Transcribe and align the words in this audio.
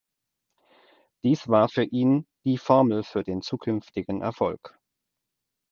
Dies 1.23 1.47
war 1.47 1.69
für 1.69 1.83
ihn 1.83 2.25
die 2.43 2.57
Formel 2.57 3.03
für 3.03 3.21
den 3.23 3.43
zukünftigen 3.43 4.23
Erfolg. 4.23 4.75